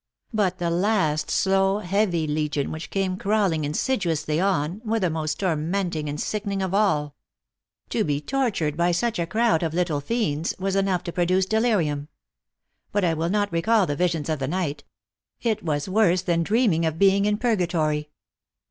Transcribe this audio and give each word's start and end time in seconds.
But 0.33 0.57
the 0.57 0.71
last 0.71 1.29
slow, 1.29 1.77
heavy 1.77 2.25
legion 2.25 2.71
which 2.71 2.89
came 2.89 3.17
crawling 3.17 3.63
insidiously 3.65 4.39
on, 4.39 4.81
were 4.83 4.99
the 4.99 5.11
most 5.11 5.39
tormenting 5.39 6.09
and 6.09 6.19
sickening 6.19 6.63
of 6.63 6.73
all. 6.73 7.13
To 7.89 8.03
be 8.03 8.19
tortured 8.19 8.75
by 8.75 8.93
such 8.93 9.19
a 9.19 9.27
crowd 9.27 9.61
of 9.61 9.75
little 9.75 10.01
fiends 10.01 10.55
was 10.57 10.75
enough 10.75 11.03
to 11.03 11.11
produce 11.13 11.45
delirium. 11.45 12.07
But 12.91 13.05
I 13.05 13.13
will 13.13 13.29
not 13.29 13.51
recall 13.53 13.85
the 13.85 13.95
visions 13.95 14.27
of 14.27 14.39
the 14.39 14.47
night. 14.47 14.83
It 15.39 15.61
was 15.61 15.87
worse 15.87 16.23
than 16.23 16.41
dreaming 16.41 16.83
of 16.83 16.97
being 16.97 17.25
in 17.25 17.37
purgatory 17.37 18.09